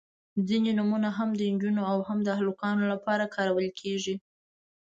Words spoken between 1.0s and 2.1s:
هم د نجونو او